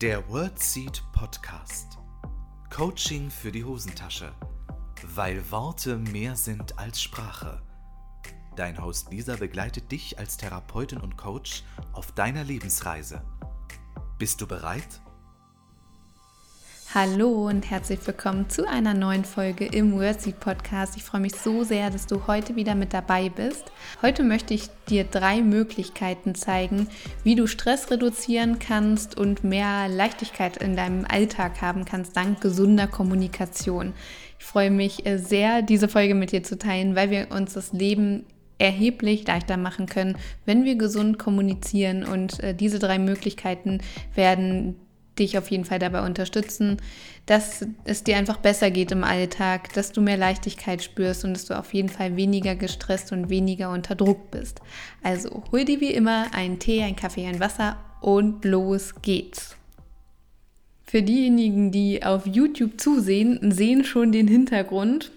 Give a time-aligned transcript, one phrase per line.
[0.00, 1.98] Der WordSeed Podcast.
[2.70, 4.32] Coaching für die Hosentasche.
[5.02, 7.60] Weil Worte mehr sind als Sprache.
[8.54, 13.24] Dein Host Lisa begleitet dich als Therapeutin und Coach auf deiner Lebensreise.
[14.18, 15.00] Bist du bereit?
[16.94, 20.96] Hallo und herzlich willkommen zu einer neuen Folge im Wordseed Podcast.
[20.96, 23.70] Ich freue mich so sehr, dass du heute wieder mit dabei bist.
[24.00, 26.88] Heute möchte ich dir drei Möglichkeiten zeigen,
[27.24, 32.86] wie du Stress reduzieren kannst und mehr Leichtigkeit in deinem Alltag haben kannst, dank gesunder
[32.86, 33.92] Kommunikation.
[34.38, 37.74] Ich freue mich äh, sehr, diese Folge mit dir zu teilen, weil wir uns das
[37.74, 38.24] Leben
[38.56, 42.04] erheblich leichter machen können, wenn wir gesund kommunizieren.
[42.04, 43.82] Und äh, diese drei Möglichkeiten
[44.14, 44.76] werden
[45.18, 46.78] dich auf jeden Fall dabei unterstützen,
[47.26, 51.44] dass es dir einfach besser geht im Alltag, dass du mehr Leichtigkeit spürst und dass
[51.44, 54.60] du auf jeden Fall weniger gestresst und weniger unter Druck bist.
[55.02, 59.56] Also hol dir wie immer einen Tee, einen Kaffee, ein Wasser und los geht's.
[60.84, 65.12] Für diejenigen, die auf YouTube zusehen, sehen schon den Hintergrund.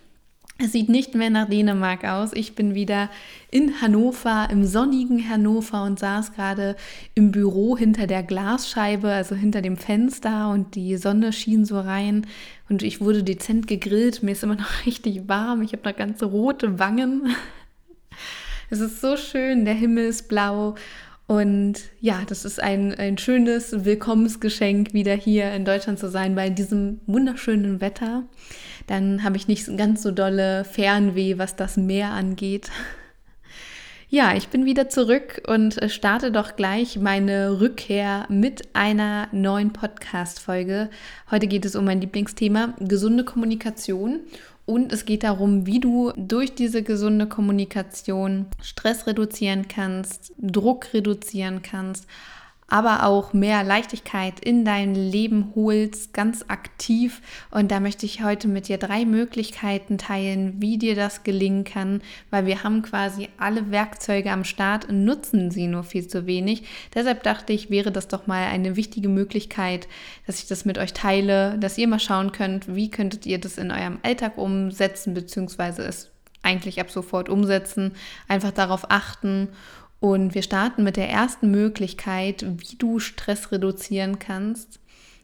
[0.63, 2.33] Es sieht nicht mehr nach Dänemark aus.
[2.33, 3.09] Ich bin wieder
[3.49, 6.75] in Hannover, im sonnigen Hannover und saß gerade
[7.15, 12.27] im Büro hinter der Glasscheibe, also hinter dem Fenster und die Sonne schien so rein
[12.69, 14.21] und ich wurde dezent gegrillt.
[14.21, 15.63] Mir ist immer noch richtig warm.
[15.63, 17.35] Ich habe noch ganz rote Wangen.
[18.69, 20.75] Es ist so schön, der Himmel ist blau
[21.31, 26.49] und ja, das ist ein, ein schönes Willkommensgeschenk, wieder hier in Deutschland zu sein bei
[26.49, 28.25] diesem wunderschönen Wetter.
[28.91, 32.69] Dann habe ich nicht ganz so dolle Fernweh, was das Meer angeht.
[34.13, 40.89] Ja, ich bin wieder zurück und starte doch gleich meine Rückkehr mit einer neuen Podcast-Folge.
[41.31, 44.19] Heute geht es um mein Lieblingsthema, gesunde Kommunikation.
[44.65, 51.61] Und es geht darum, wie du durch diese gesunde Kommunikation Stress reduzieren kannst, Druck reduzieren
[51.61, 52.05] kannst,
[52.71, 57.21] aber auch mehr Leichtigkeit in dein Leben holst, ganz aktiv.
[57.51, 62.01] Und da möchte ich heute mit dir drei Möglichkeiten teilen, wie dir das gelingen kann,
[62.29, 66.63] weil wir haben quasi alle Werkzeuge am Start, nutzen sie nur viel zu wenig.
[66.95, 69.89] Deshalb dachte ich, wäre das doch mal eine wichtige Möglichkeit,
[70.25, 73.57] dass ich das mit euch teile, dass ihr mal schauen könnt, wie könntet ihr das
[73.57, 76.09] in eurem Alltag umsetzen, beziehungsweise es
[76.41, 77.91] eigentlich ab sofort umsetzen,
[78.29, 79.49] einfach darauf achten
[80.01, 84.79] und wir starten mit der ersten Möglichkeit, wie du Stress reduzieren kannst.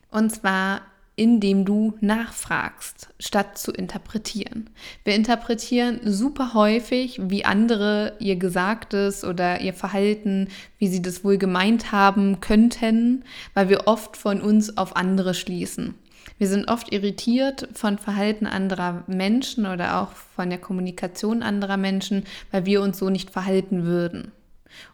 [0.10, 0.82] Und zwar
[1.20, 4.70] indem du nachfragst, statt zu interpretieren.
[5.04, 11.40] Wir interpretieren super häufig, wie andere ihr Gesagtes oder ihr Verhalten, wie sie das wohl
[11.40, 13.24] gemeint haben könnten,
[13.56, 15.96] weil wir oft von uns auf andere schließen.
[16.38, 22.26] Wir sind oft irritiert von Verhalten anderer Menschen oder auch von der Kommunikation anderer Menschen,
[22.52, 24.32] weil wir uns so nicht verhalten würden.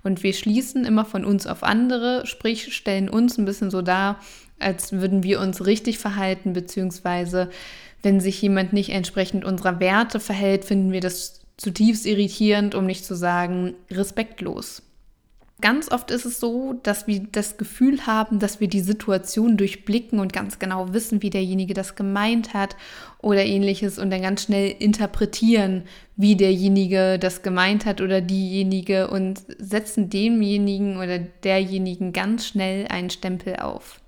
[0.03, 4.19] Und wir schließen immer von uns auf andere, sprich stellen uns ein bisschen so dar,
[4.59, 7.50] als würden wir uns richtig verhalten, beziehungsweise
[8.01, 13.06] wenn sich jemand nicht entsprechend unserer Werte verhält, finden wir das zutiefst irritierend, um nicht
[13.06, 14.81] zu sagen respektlos.
[15.63, 20.19] Ganz oft ist es so, dass wir das Gefühl haben, dass wir die Situation durchblicken
[20.19, 22.75] und ganz genau wissen, wie derjenige das gemeint hat
[23.22, 25.84] oder ähnliches und dann ganz schnell interpretieren,
[26.18, 33.09] wie derjenige das gemeint hat oder diejenige und setzen demjenigen oder derjenigen ganz schnell einen
[33.09, 34.02] Stempel auf.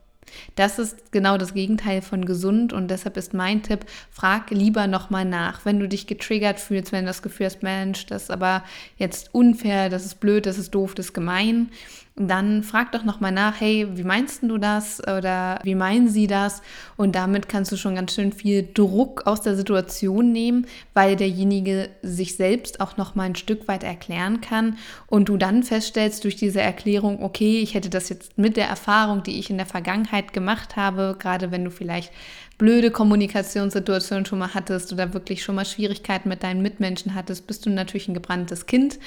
[0.55, 5.25] Das ist genau das Gegenteil von gesund und deshalb ist mein Tipp, frag lieber nochmal
[5.25, 5.65] nach.
[5.65, 8.63] Wenn du dich getriggert fühlst, wenn du das Gefühl hast, Mensch, das ist aber
[8.97, 11.69] jetzt unfair, das ist blöd, das ist doof, das ist gemein,
[12.17, 15.01] dann frag doch nochmal nach, hey, wie meinst du das?
[15.01, 16.61] Oder wie meinen sie das?
[16.95, 21.89] Und damit kannst du schon ganz schön viel Druck aus der Situation nehmen, weil derjenige
[22.01, 24.77] sich selbst auch nochmal ein Stück weit erklären kann.
[25.07, 29.23] Und du dann feststellst durch diese Erklärung, okay, ich hätte das jetzt mit der Erfahrung,
[29.23, 32.13] die ich in der Vergangenheit gemacht habe, gerade wenn du vielleicht
[32.57, 37.65] blöde Kommunikationssituationen schon mal hattest oder wirklich schon mal Schwierigkeiten mit deinen Mitmenschen hattest, bist
[37.65, 38.99] du natürlich ein gebranntes Kind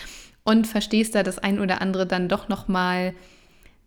[0.49, 3.13] und verstehst da das ein oder andere dann doch noch mal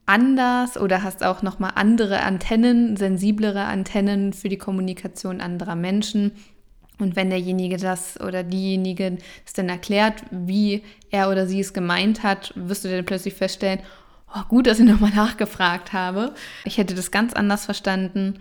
[0.06, 6.34] anders oder hast auch noch mal andere Antennen, sensiblere Antennen für die Kommunikation anderer Menschen.
[7.00, 12.22] Und wenn derjenige das oder diejenige es dann erklärt, wie er oder sie es gemeint
[12.22, 13.80] hat, wirst du dann plötzlich feststellen,
[14.36, 16.36] oh, gut, dass ich nochmal nachgefragt habe.
[16.64, 18.36] Ich hätte das ganz anders verstanden.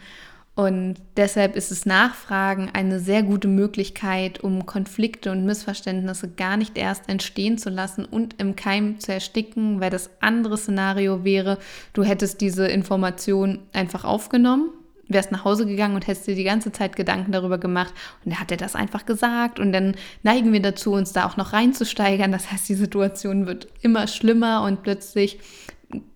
[0.60, 6.76] Und deshalb ist es Nachfragen eine sehr gute Möglichkeit, um Konflikte und Missverständnisse gar nicht
[6.76, 11.56] erst entstehen zu lassen und im Keim zu ersticken, weil das andere Szenario wäre,
[11.94, 14.68] du hättest diese Information einfach aufgenommen,
[15.08, 17.94] wärst nach Hause gegangen und hättest dir die ganze Zeit Gedanken darüber gemacht
[18.26, 21.38] und er hat dir das einfach gesagt und dann neigen wir dazu, uns da auch
[21.38, 22.32] noch reinzusteigern.
[22.32, 25.38] Das heißt, die Situation wird immer schlimmer und plötzlich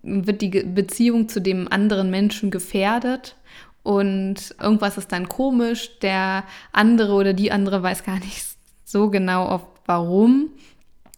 [0.03, 3.37] wird die Beziehung zu dem anderen Menschen gefährdet
[3.85, 6.01] und irgendwas ist dann komisch.
[6.01, 6.43] Der
[6.73, 8.45] andere oder die andere weiß gar nicht
[8.85, 10.51] so genau oft warum.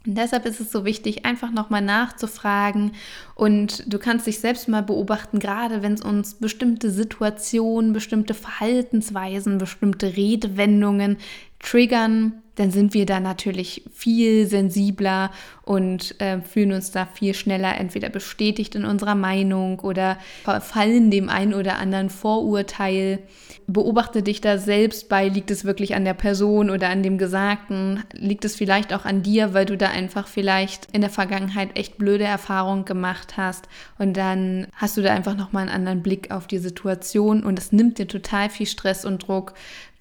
[0.05, 2.93] Und deshalb ist es so wichtig, einfach nochmal nachzufragen
[3.35, 9.59] und du kannst dich selbst mal beobachten, gerade wenn es uns bestimmte Situationen, bestimmte Verhaltensweisen,
[9.59, 11.19] bestimmte Redewendungen
[11.67, 15.31] triggern, dann sind wir da natürlich viel sensibler
[15.63, 20.17] und äh, fühlen uns da viel schneller entweder bestätigt in unserer Meinung oder
[20.63, 23.19] fallen dem einen oder anderen Vorurteil.
[23.67, 28.05] Beobachte dich da selbst bei, liegt es wirklich an der Person oder an dem Gesagten?
[28.13, 31.99] Liegt es vielleicht auch an dir, weil du da einfach vielleicht in der Vergangenheit echt
[31.99, 33.69] blöde Erfahrungen gemacht hast
[33.99, 37.73] und dann hast du da einfach nochmal einen anderen Blick auf die Situation und es
[37.73, 39.53] nimmt dir total viel Stress und Druck,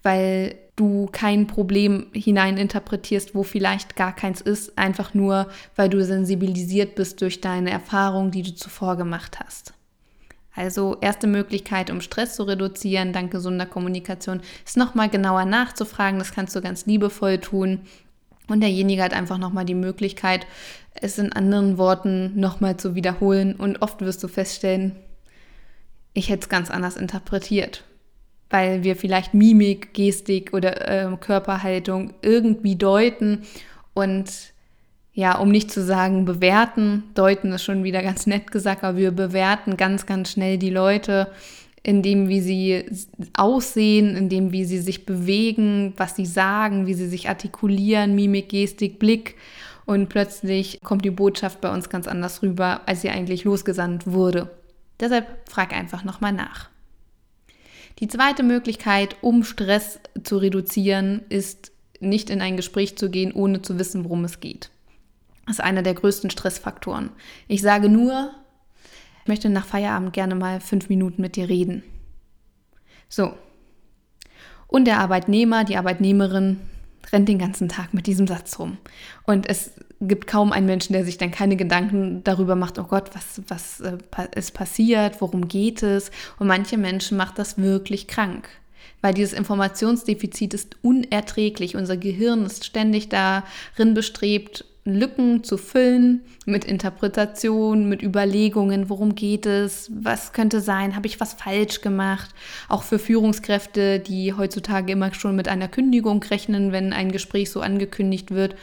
[0.02, 6.94] weil du kein Problem hineininterpretierst, wo vielleicht gar keins ist, einfach nur, weil du sensibilisiert
[6.94, 9.72] bist durch deine Erfahrung, die du zuvor gemacht hast.
[10.54, 16.18] Also erste Möglichkeit, um Stress zu reduzieren, dank gesunder Kommunikation, ist nochmal genauer nachzufragen.
[16.18, 17.80] Das kannst du ganz liebevoll tun.
[18.48, 20.46] Und derjenige hat einfach nochmal die Möglichkeit,
[20.94, 23.54] es in anderen Worten nochmal zu wiederholen.
[23.54, 24.96] Und oft wirst du feststellen,
[26.14, 27.84] ich hätte es ganz anders interpretiert
[28.50, 33.42] weil wir vielleicht Mimik, Gestik oder äh, Körperhaltung irgendwie deuten
[33.94, 34.30] und
[35.16, 39.12] ja, um nicht zu sagen bewerten, deuten ist schon wieder ganz nett gesagt, aber wir
[39.12, 41.28] bewerten ganz, ganz schnell die Leute,
[41.82, 42.84] indem wie sie
[43.34, 48.98] aussehen, indem wie sie sich bewegen, was sie sagen, wie sie sich artikulieren, Mimik, Gestik,
[48.98, 49.36] Blick.
[49.86, 54.50] Und plötzlich kommt die Botschaft bei uns ganz anders rüber, als sie eigentlich losgesandt wurde.
[55.00, 56.68] Deshalb frag einfach nochmal nach.
[57.98, 63.62] Die zweite Möglichkeit, um Stress zu reduzieren, ist nicht in ein Gespräch zu gehen, ohne
[63.62, 64.70] zu wissen, worum es geht.
[65.46, 67.10] Das ist einer der größten Stressfaktoren.
[67.48, 68.30] Ich sage nur,
[69.22, 71.82] ich möchte nach Feierabend gerne mal fünf Minuten mit dir reden.
[73.08, 73.34] So.
[74.66, 76.60] Und der Arbeitnehmer, die Arbeitnehmerin
[77.12, 78.78] rennt den ganzen Tag mit diesem Satz rum.
[79.24, 83.10] Und es gibt kaum einen Menschen, der sich dann keine Gedanken darüber macht, oh Gott,
[83.14, 83.98] was, was äh,
[84.34, 86.10] ist passiert, worum geht es.
[86.38, 88.48] Und manche Menschen macht das wirklich krank.
[89.00, 91.76] Weil dieses Informationsdefizit ist unerträglich.
[91.76, 99.44] Unser Gehirn ist ständig darin bestrebt, Lücken zu füllen mit Interpretation, mit Überlegungen, worum geht
[99.44, 102.30] es, was könnte sein, habe ich was falsch gemacht.
[102.68, 107.60] Auch für Führungskräfte, die heutzutage immer schon mit einer Kündigung rechnen, wenn ein Gespräch so
[107.60, 108.54] angekündigt wird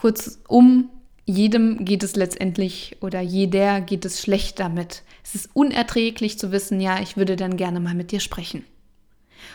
[0.00, 0.88] Kurzum,
[1.26, 5.02] jedem geht es letztendlich oder jeder geht es schlecht damit.
[5.22, 8.64] Es ist unerträglich zu wissen, ja, ich würde dann gerne mal mit dir sprechen.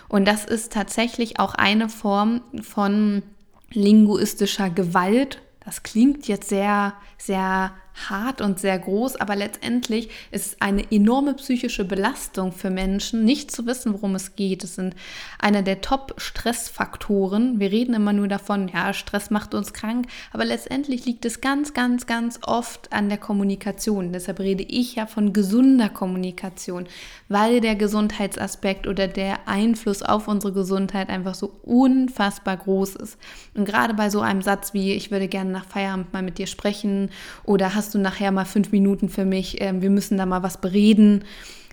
[0.07, 3.23] Und das ist tatsächlich auch eine Form von
[3.71, 5.41] linguistischer Gewalt.
[5.63, 11.33] Das klingt jetzt sehr, sehr hart und sehr groß, aber letztendlich ist es eine enorme
[11.35, 14.63] psychische Belastung für Menschen, nicht zu wissen, worum es geht.
[14.63, 14.95] Es sind
[15.39, 17.59] einer der Top-Stressfaktoren.
[17.59, 21.73] Wir reden immer nur davon, ja, Stress macht uns krank, aber letztendlich liegt es ganz,
[21.73, 24.11] ganz, ganz oft an der Kommunikation.
[24.11, 26.87] Deshalb rede ich ja von gesunder Kommunikation,
[27.29, 33.17] weil der Gesundheitsaspekt oder der Einfluss auf unsere Gesundheit einfach so unfassbar groß ist.
[33.53, 36.47] Und gerade bei so einem Satz wie, ich würde gerne nach Feierabend mal mit dir
[36.47, 37.09] sprechen
[37.43, 40.41] oder hast hast du nachher mal fünf Minuten für mich, ähm, wir müssen da mal
[40.41, 41.23] was bereden.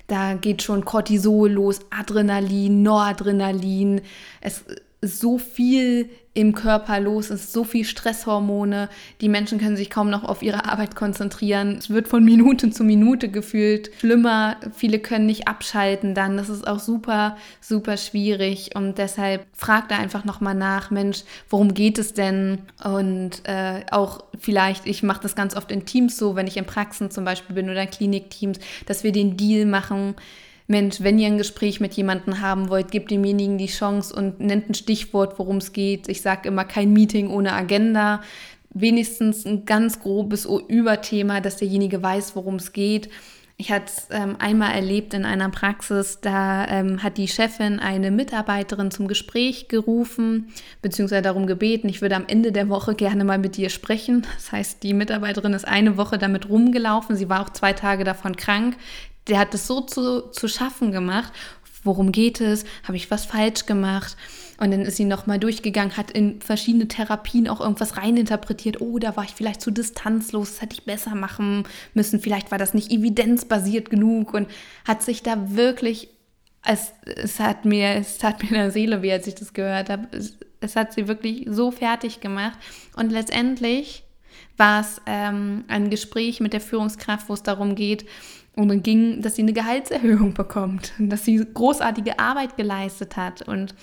[0.09, 4.03] Da geht schon Cortisol los, Adrenalin, Noradrenalin.
[4.43, 4.63] Es
[5.03, 8.89] so viel im Körper los, ist so viel Stresshormone,
[9.21, 11.77] die Menschen können sich kaum noch auf ihre Arbeit konzentrieren.
[11.79, 14.57] Es wird von Minute zu Minute gefühlt schlimmer.
[14.75, 16.39] Viele können nicht abschalten dann.
[16.39, 18.71] Das ist auch super, super schwierig.
[18.75, 22.63] Und deshalb frag da einfach nochmal nach, Mensch, worum geht es denn?
[22.83, 26.65] Und äh, auch vielleicht, ich mache das ganz oft in Teams so, wenn ich in
[26.65, 30.15] Praxen zum Beispiel bin oder in Klinikteams, dass wir den Deal machen
[30.73, 34.71] Mensch, wenn ihr ein Gespräch mit jemandem haben wollt, gebt demjenigen die Chance und nennt
[34.71, 36.09] ein Stichwort, worum es geht.
[36.09, 38.23] Ich sage immer kein Meeting ohne Agenda.
[38.71, 43.11] Wenigstens ein ganz grobes Überthema, dass derjenige weiß, worum es geht.
[43.59, 48.11] Ich hatte es ähm, einmal erlebt in einer Praxis, da ähm, hat die Chefin eine
[48.11, 50.49] Mitarbeiterin zum Gespräch gerufen,
[50.81, 54.27] beziehungsweise darum gebeten, ich würde am Ende der Woche gerne mal mit dir sprechen.
[54.35, 58.35] Das heißt, die Mitarbeiterin ist eine Woche damit rumgelaufen, sie war auch zwei Tage davon
[58.35, 58.77] krank
[59.29, 61.33] der hat es so zu, zu schaffen gemacht.
[61.85, 62.65] Worum geht es?
[62.85, 64.17] Habe ich was falsch gemacht?
[64.59, 68.81] Und dann ist sie nochmal durchgegangen, hat in verschiedene Therapien auch irgendwas reininterpretiert.
[68.81, 71.65] Oh, da war ich vielleicht zu distanzlos, das hätte ich besser machen
[71.95, 72.21] müssen.
[72.21, 74.49] Vielleicht war das nicht evidenzbasiert genug und
[74.87, 76.11] hat sich da wirklich
[76.65, 79.91] es, es, hat mir, es tat mir in der Seele weh, als ich das gehört
[79.91, 80.07] habe.
[80.13, 82.59] Es, es hat sie wirklich so fertig gemacht.
[82.95, 84.05] Und letztendlich
[84.57, 88.07] war es ähm, ein Gespräch mit der Führungskraft, wo es darum geht,
[88.55, 93.75] und dann ging, dass sie eine Gehaltserhöhung bekommt, dass sie großartige Arbeit geleistet hat und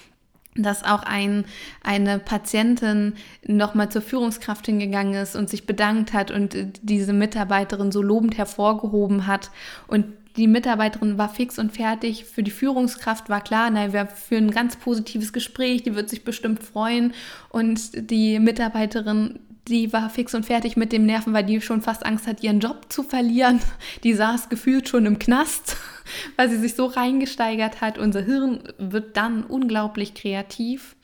[0.56, 1.46] dass auch ein,
[1.84, 3.14] eine Patientin
[3.46, 9.28] nochmal zur Führungskraft hingegangen ist und sich bedankt hat und diese Mitarbeiterin so lobend hervorgehoben
[9.28, 9.52] hat.
[9.88, 10.06] Und
[10.38, 12.26] die Mitarbeiterin war fix und fertig.
[12.26, 16.24] Für die Führungskraft war klar, nein, wir führen ein ganz positives Gespräch, die wird sich
[16.24, 17.14] bestimmt freuen.
[17.50, 22.06] Und die Mitarbeiterin die war fix und fertig mit dem Nerven, weil die schon fast
[22.06, 23.60] Angst hat, ihren Job zu verlieren.
[24.04, 25.78] Die saß gefühlt schon im Knast,
[26.38, 27.98] weil sie sich so reingesteigert hat.
[27.98, 30.96] Unser Hirn wird dann unglaublich kreativ.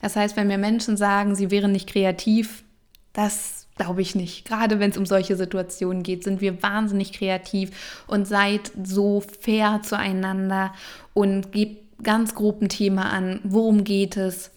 [0.00, 2.64] Das heißt, wenn mir Menschen sagen, sie wären nicht kreativ,
[3.12, 4.46] das glaube ich nicht.
[4.46, 9.80] Gerade wenn es um solche Situationen geht, sind wir wahnsinnig kreativ und seid so fair
[9.82, 10.72] zueinander
[11.14, 14.50] und gebt ganz grob ein Thema an, worum geht es.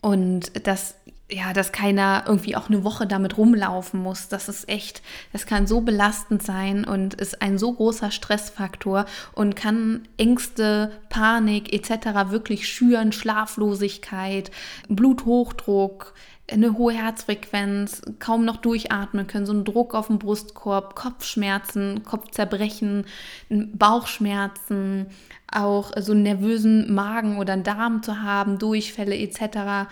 [0.00, 0.94] Und das
[1.30, 4.28] ja, dass keiner irgendwie auch eine Woche damit rumlaufen muss.
[4.28, 9.04] Das ist echt, das kann so belastend sein und ist ein so großer Stressfaktor
[9.34, 12.30] und kann Ängste, Panik etc.
[12.30, 14.50] wirklich schüren, Schlaflosigkeit,
[14.88, 16.14] Bluthochdruck,
[16.50, 23.04] eine hohe Herzfrequenz, kaum noch durchatmen können, so ein Druck auf dem Brustkorb, Kopfschmerzen, Kopfzerbrechen,
[23.50, 25.08] Bauchschmerzen,
[25.52, 29.90] auch so einen nervösen Magen oder einen Darm zu haben, Durchfälle etc.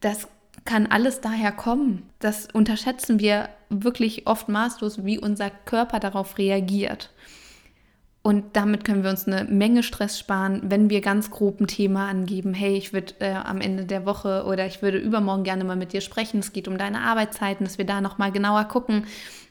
[0.00, 0.28] Das
[0.68, 2.02] kann alles daher kommen.
[2.18, 7.10] Das unterschätzen wir wirklich oft maßlos, wie unser Körper darauf reagiert.
[8.20, 12.08] Und damit können wir uns eine Menge Stress sparen, wenn wir ganz grob ein Thema
[12.08, 12.52] angeben.
[12.52, 15.94] Hey, ich würde äh, am Ende der Woche oder ich würde übermorgen gerne mal mit
[15.94, 16.40] dir sprechen.
[16.40, 19.06] Es geht um deine Arbeitszeiten, dass wir da nochmal genauer gucken,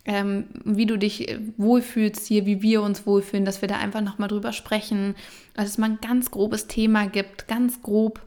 [0.06, 4.02] ähm, wie du dich äh, wohlfühlst hier, wie wir uns wohlfühlen, dass wir da einfach
[4.02, 5.16] nochmal drüber sprechen.
[5.56, 8.22] Dass es mal ein ganz grobes Thema gibt, ganz grob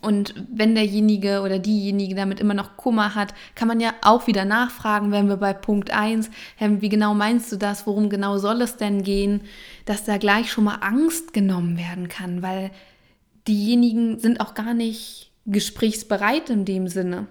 [0.00, 4.44] und wenn derjenige oder diejenige damit immer noch Kummer hat, kann man ja auch wieder
[4.44, 8.76] nachfragen, wenn wir bei Punkt 1, wie genau meinst du das, worum genau soll es
[8.76, 9.42] denn gehen,
[9.84, 12.70] dass da gleich schon mal Angst genommen werden kann, weil
[13.46, 17.26] diejenigen sind auch gar nicht gesprächsbereit in dem Sinne.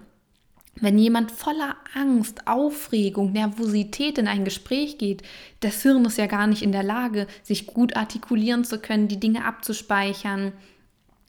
[0.80, 5.22] Wenn jemand voller Angst, Aufregung, Nervosität in ein Gespräch geht,
[5.60, 9.18] das Hirn ist ja gar nicht in der Lage, sich gut artikulieren zu können, die
[9.18, 10.52] Dinge abzuspeichern,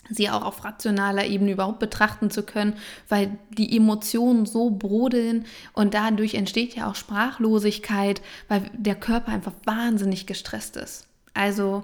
[0.09, 2.73] sie auch auf rationaler Ebene überhaupt betrachten zu können,
[3.07, 9.53] weil die Emotionen so brodeln und dadurch entsteht ja auch Sprachlosigkeit, weil der Körper einfach
[9.65, 11.07] wahnsinnig gestresst ist.
[11.33, 11.83] Also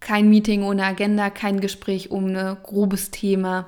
[0.00, 3.66] kein Meeting ohne Agenda, kein Gespräch um ein grobes Thema.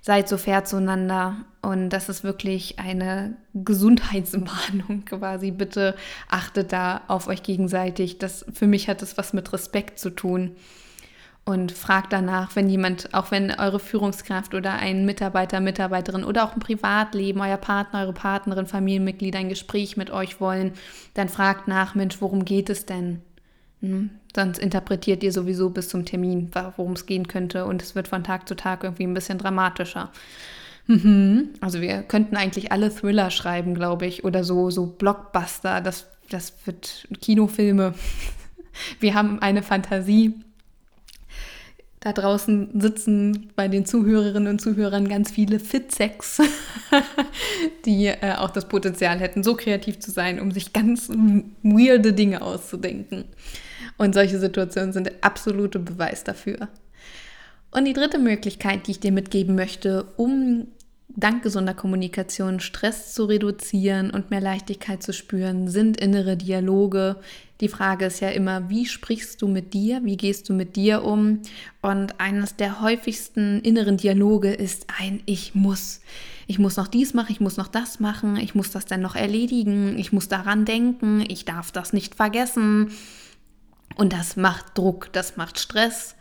[0.00, 5.50] Seid so fair zueinander und das ist wirklich eine Gesundheitswarnung quasi.
[5.50, 5.96] Bitte
[6.28, 8.18] achtet da auf euch gegenseitig.
[8.18, 10.54] Das für mich hat das was mit Respekt zu tun
[11.46, 16.54] und fragt danach, wenn jemand, auch wenn eure Führungskraft oder ein Mitarbeiter, Mitarbeiterin oder auch
[16.54, 20.72] im Privatleben, euer Partner, eure Partnerin, Familienmitglieder ein Gespräch mit euch wollen,
[21.14, 23.22] dann fragt nach, Mensch, worum geht es denn?
[23.80, 24.10] Hm?
[24.34, 28.24] Sonst interpretiert ihr sowieso bis zum Termin, worum es gehen könnte und es wird von
[28.24, 30.10] Tag zu Tag irgendwie ein bisschen dramatischer.
[30.88, 31.50] Mhm.
[31.60, 36.54] Also wir könnten eigentlich alle Thriller schreiben, glaube ich, oder so, so Blockbuster, das, das
[36.64, 37.94] wird Kinofilme.
[39.00, 40.34] Wir haben eine Fantasie
[42.06, 46.40] da draußen sitzen bei den Zuhörerinnen und Zuhörern ganz viele Fitsex,
[47.84, 52.42] die äh, auch das Potenzial hätten, so kreativ zu sein, um sich ganz weirde Dinge
[52.42, 53.24] auszudenken.
[53.98, 56.68] Und solche Situationen sind der absolute Beweis dafür.
[57.72, 60.68] Und die dritte Möglichkeit, die ich dir mitgeben möchte, um
[61.08, 67.16] dank gesunder Kommunikation Stress zu reduzieren und mehr Leichtigkeit zu spüren, sind innere Dialoge.
[67.60, 71.02] Die Frage ist ja immer, wie sprichst du mit dir, wie gehst du mit dir
[71.02, 71.40] um?
[71.80, 76.00] Und eines der häufigsten inneren Dialoge ist ein Ich muss.
[76.46, 79.16] Ich muss noch dies machen, ich muss noch das machen, ich muss das dann noch
[79.16, 82.92] erledigen, ich muss daran denken, ich darf das nicht vergessen.
[83.96, 86.14] Und das macht Druck, das macht Stress.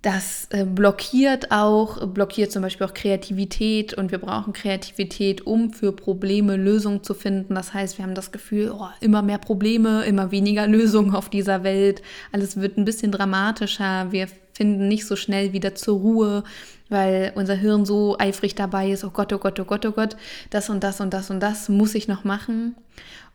[0.00, 5.90] Das äh, blockiert auch, blockiert zum Beispiel auch Kreativität und wir brauchen Kreativität, um für
[5.90, 7.56] Probleme Lösungen zu finden.
[7.56, 11.64] Das heißt, wir haben das Gefühl, oh, immer mehr Probleme, immer weniger Lösungen auf dieser
[11.64, 12.02] Welt.
[12.30, 14.12] Alles wird ein bisschen dramatischer.
[14.12, 16.44] Wir finden nicht so schnell wieder zur Ruhe,
[16.88, 20.16] weil unser Hirn so eifrig dabei ist, oh Gott, oh Gott, oh Gott, oh Gott,
[20.50, 22.76] das und das und das und das muss ich noch machen.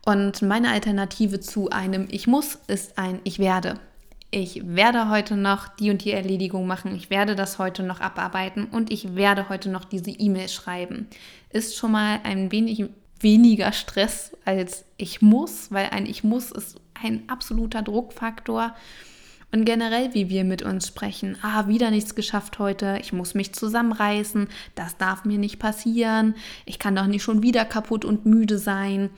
[0.06, 3.74] Und meine Alternative zu einem Ich muss ist ein Ich werde
[4.34, 8.64] ich werde heute noch die und die Erledigung machen, ich werde das heute noch abarbeiten
[8.64, 11.06] und ich werde heute noch diese E-Mail schreiben.
[11.50, 12.84] Ist schon mal ein wenig
[13.20, 18.74] weniger Stress als ich muss, weil ein ich muss ist ein absoluter Druckfaktor.
[19.52, 23.54] Und generell, wie wir mit uns sprechen, ah, wieder nichts geschafft heute, ich muss mich
[23.54, 26.34] zusammenreißen, das darf mir nicht passieren,
[26.66, 29.10] ich kann doch nicht schon wieder kaputt und müde sein.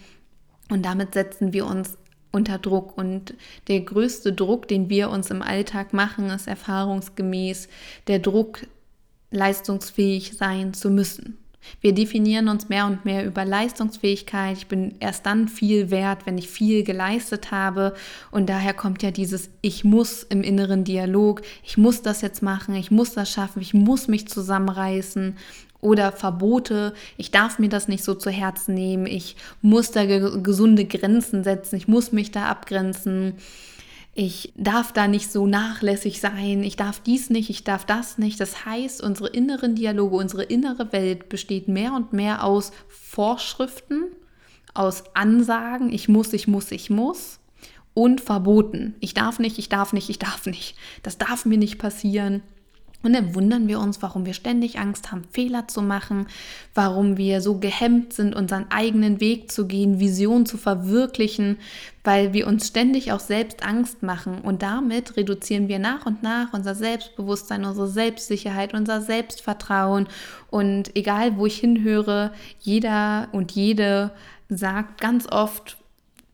[0.68, 1.96] Und damit setzen wir uns
[2.36, 2.96] unter Druck.
[2.96, 3.34] Und
[3.66, 7.68] der größte Druck, den wir uns im Alltag machen, ist erfahrungsgemäß
[8.06, 8.60] der Druck,
[9.32, 11.38] leistungsfähig sein zu müssen.
[11.80, 14.56] Wir definieren uns mehr und mehr über Leistungsfähigkeit.
[14.56, 17.94] Ich bin erst dann viel wert, wenn ich viel geleistet habe.
[18.30, 21.42] Und daher kommt ja dieses Ich muss im inneren Dialog.
[21.64, 25.36] Ich muss das jetzt machen, ich muss das schaffen, ich muss mich zusammenreißen
[25.86, 30.42] oder Verbote, ich darf mir das nicht so zu Herzen nehmen, ich muss da ge
[30.42, 33.34] gesunde Grenzen setzen, ich muss mich da abgrenzen,
[34.12, 38.40] ich darf da nicht so nachlässig sein, ich darf dies nicht, ich darf das nicht.
[38.40, 44.06] Das heißt, unsere inneren Dialoge, unsere innere Welt besteht mehr und mehr aus Vorschriften,
[44.74, 47.38] aus Ansagen, ich muss, ich muss, ich muss
[47.94, 48.96] und Verboten.
[49.00, 50.76] Ich darf nicht, ich darf nicht, ich darf nicht.
[51.02, 52.42] Das darf mir nicht passieren.
[53.06, 56.26] Und dann wundern wir uns, warum wir ständig Angst haben, Fehler zu machen,
[56.74, 61.58] warum wir so gehemmt sind, unseren eigenen Weg zu gehen, Vision zu verwirklichen,
[62.02, 64.40] weil wir uns ständig auch selbst Angst machen.
[64.40, 70.08] Und damit reduzieren wir nach und nach unser Selbstbewusstsein, unsere Selbstsicherheit, unser Selbstvertrauen.
[70.50, 74.10] Und egal, wo ich hinhöre, jeder und jede
[74.48, 75.76] sagt ganz oft,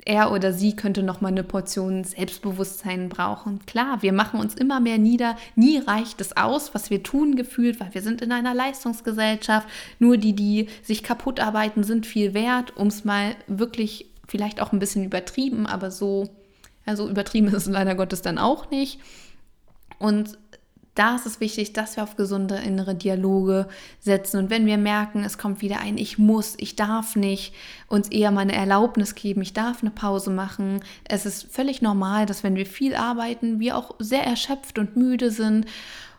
[0.04, 3.64] er oder sie könnte noch mal eine Portion Selbstbewusstsein brauchen.
[3.66, 5.36] Klar, wir machen uns immer mehr nieder.
[5.54, 9.68] Nie reicht es aus, was wir tun gefühlt, weil wir sind in einer Leistungsgesellschaft.
[9.98, 14.72] Nur die, die sich kaputt arbeiten, sind viel wert, um es mal wirklich vielleicht auch
[14.72, 16.30] ein bisschen übertrieben, aber so,
[16.84, 18.98] also übertrieben ist es leider Gottes dann auch nicht.
[19.98, 20.38] Und
[20.94, 23.66] da ist es wichtig, dass wir auf gesunde innere Dialoge
[24.00, 24.38] setzen.
[24.38, 27.54] Und wenn wir merken, es kommt wieder ein Ich muss, ich darf nicht,
[27.88, 30.80] uns eher mal eine Erlaubnis geben, ich darf eine Pause machen.
[31.04, 35.30] Es ist völlig normal, dass wenn wir viel arbeiten, wir auch sehr erschöpft und müde
[35.30, 35.66] sind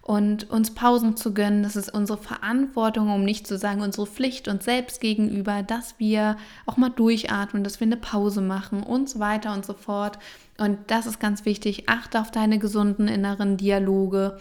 [0.04, 1.64] und uns Pausen zu gönnen.
[1.64, 6.36] Das ist unsere Verantwortung, um nicht zu sagen, unsere Pflicht uns selbst gegenüber, dass wir
[6.66, 10.20] auch mal durchatmen, dass wir eine Pause machen und so weiter und so fort.
[10.58, 11.88] Und das ist ganz wichtig.
[11.88, 14.38] Achte auf deine gesunden inneren Dialoge.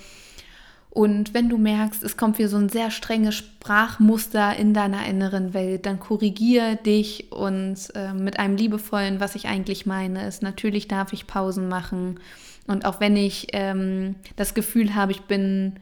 [0.91, 5.55] Und wenn du merkst, es kommt wieder so ein sehr strenges Sprachmuster in deiner inneren
[5.55, 10.89] Welt, dann korrigiere dich und äh, mit einem liebevollen, was ich eigentlich meine, ist, natürlich
[10.89, 12.19] darf ich Pausen machen.
[12.67, 15.81] Und auch wenn ich ähm, das Gefühl habe, ich bin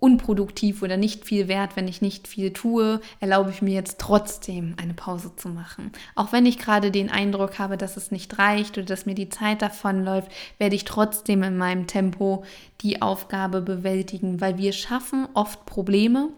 [0.00, 4.74] unproduktiv oder nicht viel wert, wenn ich nicht viel tue, erlaube ich mir jetzt trotzdem
[4.82, 5.92] eine Pause zu machen.
[6.14, 9.28] Auch wenn ich gerade den Eindruck habe, dass es nicht reicht oder dass mir die
[9.28, 12.44] Zeit davonläuft, werde ich trotzdem in meinem Tempo
[12.80, 16.30] die Aufgabe bewältigen, weil wir schaffen oft Probleme,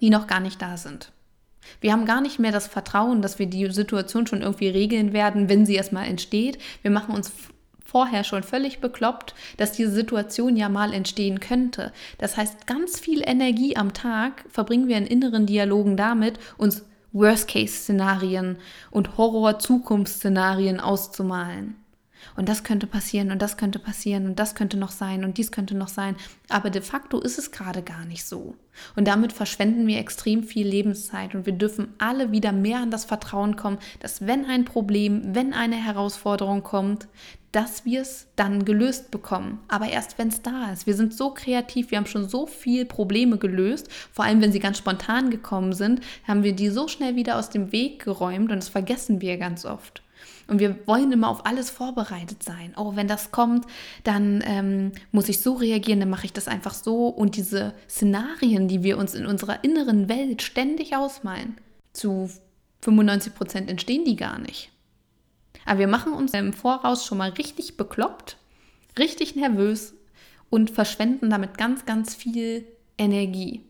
[0.00, 1.12] die noch gar nicht da sind.
[1.82, 5.50] Wir haben gar nicht mehr das Vertrauen, dass wir die Situation schon irgendwie regeln werden,
[5.50, 6.58] wenn sie erstmal entsteht.
[6.80, 7.30] Wir machen uns
[7.90, 11.92] vorher schon völlig bekloppt, dass diese Situation ja mal entstehen könnte.
[12.18, 18.58] Das heißt, ganz viel Energie am Tag verbringen wir in inneren Dialogen damit, uns Worst-Case-Szenarien
[18.92, 21.74] und Horror-Zukunftsszenarien auszumalen.
[22.36, 25.52] Und das könnte passieren und das könnte passieren und das könnte noch sein und dies
[25.52, 26.16] könnte noch sein.
[26.48, 28.54] Aber de facto ist es gerade gar nicht so.
[28.96, 33.04] Und damit verschwenden wir extrem viel Lebenszeit und wir dürfen alle wieder mehr an das
[33.04, 37.08] Vertrauen kommen, dass wenn ein Problem, wenn eine Herausforderung kommt,
[37.52, 39.58] dass wir es dann gelöst bekommen.
[39.68, 40.86] Aber erst wenn es da ist.
[40.86, 43.88] Wir sind so kreativ, wir haben schon so viele Probleme gelöst.
[44.12, 47.50] Vor allem, wenn sie ganz spontan gekommen sind, haben wir die so schnell wieder aus
[47.50, 50.02] dem Weg geräumt und das vergessen wir ganz oft.
[50.50, 52.74] Und wir wollen immer auf alles vorbereitet sein.
[52.76, 53.66] Oh, wenn das kommt,
[54.02, 57.06] dann ähm, muss ich so reagieren, dann mache ich das einfach so.
[57.06, 61.56] Und diese Szenarien, die wir uns in unserer inneren Welt ständig ausmalen,
[61.92, 62.28] zu
[62.82, 64.72] 95 Prozent entstehen die gar nicht.
[65.66, 68.36] Aber wir machen uns im Voraus schon mal richtig bekloppt,
[68.98, 69.94] richtig nervös
[70.50, 72.66] und verschwenden damit ganz, ganz viel
[72.98, 73.64] Energie.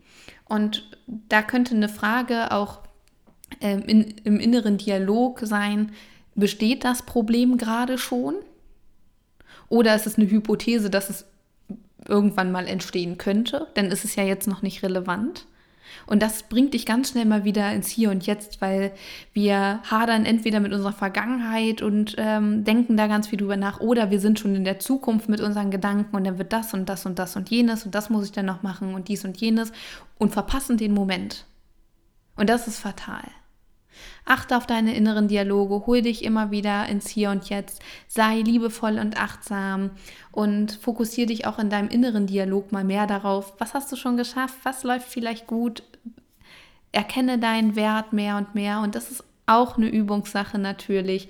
[0.47, 2.81] Und da könnte eine Frage auch
[3.61, 5.93] ähm, in, im inneren Dialog sein,
[6.35, 8.35] besteht das Problem gerade schon?
[9.69, 11.27] Oder ist es eine Hypothese, dass es
[12.09, 13.69] irgendwann mal entstehen könnte?
[13.77, 15.47] Denn ist es ja jetzt noch nicht relevant.
[16.07, 18.93] Und das bringt dich ganz schnell mal wieder ins Hier und Jetzt, weil
[19.33, 24.11] wir hadern entweder mit unserer Vergangenheit und ähm, denken da ganz viel drüber nach, oder
[24.11, 27.07] wir sind schon in der Zukunft mit unseren Gedanken und dann wird das und das
[27.07, 29.73] und das und jenes und das muss ich dann noch machen und dies und jenes
[30.19, 31.47] und verpassen den Moment.
[32.37, 33.25] Und das ist fatal.
[34.25, 38.99] Achte auf deine inneren Dialoge, hol dich immer wieder ins Hier und Jetzt, sei liebevoll
[38.99, 39.91] und achtsam
[40.33, 44.17] und fokussiere dich auch in deinem inneren Dialog mal mehr darauf, was hast du schon
[44.17, 45.83] geschafft, was läuft vielleicht gut,
[46.93, 51.29] erkenne deinen Wert mehr und mehr und das ist auch eine Übungssache natürlich.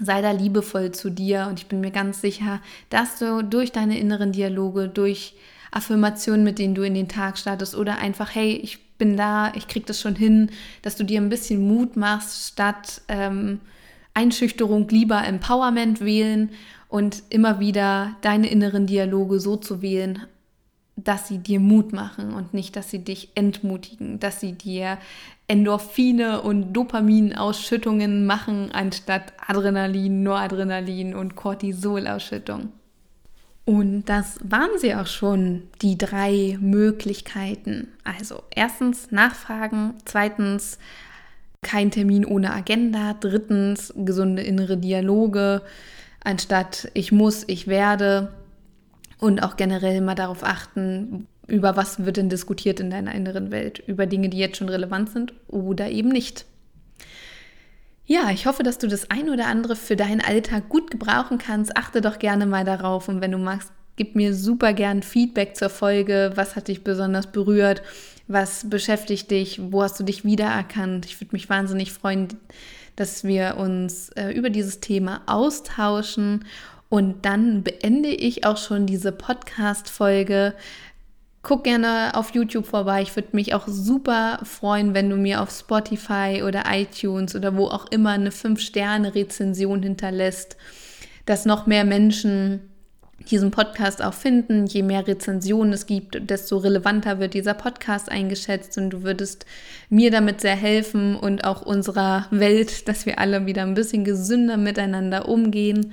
[0.00, 2.60] sei da liebevoll zu dir und ich bin mir ganz sicher,
[2.90, 5.36] dass du durch deine inneren Dialoge, durch
[5.70, 9.68] Affirmationen, mit denen du in den Tag startest oder einfach, hey, ich bin da, ich
[9.68, 10.50] krieg das schon hin,
[10.82, 13.60] dass du dir ein bisschen Mut machst, statt ähm,
[14.14, 16.50] Einschüchterung lieber Empowerment wählen
[16.88, 20.22] und immer wieder deine inneren Dialoge so zu wählen,
[20.96, 24.98] dass sie dir Mut machen und nicht, dass sie dich entmutigen, dass sie dir
[25.48, 32.72] Endorphine und Dopaminausschüttungen machen, anstatt Adrenalin, Noradrenalin und Cortisolausschüttung.
[33.64, 37.88] Und das waren sie auch schon, die drei Möglichkeiten.
[38.04, 40.78] Also erstens nachfragen, zweitens
[41.62, 45.62] kein Termin ohne Agenda, drittens gesunde innere Dialoge,
[46.22, 48.34] anstatt ich muss, ich werde
[49.18, 53.82] und auch generell mal darauf achten, über was wird denn diskutiert in deiner inneren Welt,
[53.86, 56.44] über Dinge, die jetzt schon relevant sind oder eben nicht.
[58.06, 61.76] Ja, ich hoffe, dass du das ein oder andere für deinen Alltag gut gebrauchen kannst.
[61.76, 65.70] Achte doch gerne mal darauf und wenn du magst, gib mir super gern Feedback zur
[65.70, 66.32] Folge.
[66.34, 67.82] Was hat dich besonders berührt?
[68.28, 69.60] Was beschäftigt dich?
[69.72, 71.06] Wo hast du dich wiedererkannt?
[71.06, 72.28] Ich würde mich wahnsinnig freuen,
[72.96, 76.44] dass wir uns äh, über dieses Thema austauschen.
[76.90, 80.54] Und dann beende ich auch schon diese Podcast-Folge
[81.44, 83.02] Guck gerne auf YouTube vorbei.
[83.02, 87.66] Ich würde mich auch super freuen, wenn du mir auf Spotify oder iTunes oder wo
[87.66, 90.56] auch immer eine 5-Sterne-Rezension hinterlässt,
[91.26, 92.62] dass noch mehr Menschen
[93.30, 94.64] diesen Podcast auch finden.
[94.64, 99.44] Je mehr Rezensionen es gibt, desto relevanter wird dieser Podcast eingeschätzt und du würdest
[99.90, 104.56] mir damit sehr helfen und auch unserer Welt, dass wir alle wieder ein bisschen gesünder
[104.56, 105.92] miteinander umgehen.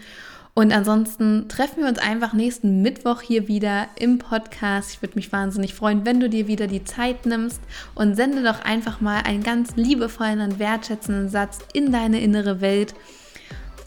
[0.53, 4.91] Und ansonsten treffen wir uns einfach nächsten Mittwoch hier wieder im Podcast.
[4.91, 7.61] Ich würde mich wahnsinnig freuen, wenn du dir wieder die Zeit nimmst
[7.95, 12.93] und sende doch einfach mal einen ganz liebevollen und wertschätzenden Satz in deine innere Welt.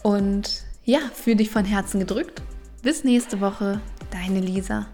[0.01, 2.41] Und ja, fühle dich von Herzen gedrückt.
[2.81, 4.87] Bis nächste Woche, deine Lisa.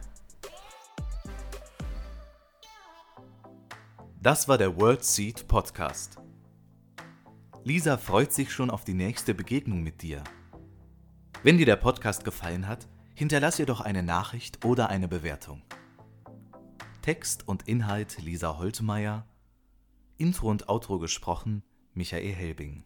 [4.22, 6.18] Das war der World Seed Podcast.
[7.64, 10.24] Lisa freut sich schon auf die nächste Begegnung mit dir.
[11.44, 15.64] Wenn dir der Podcast gefallen hat, hinterlass ihr doch eine Nachricht oder eine Bewertung.
[17.02, 19.26] Text und Inhalt Lisa Holtmeier,
[20.20, 21.64] Intro und Outro gesprochen
[21.96, 22.84] Michael Helbing.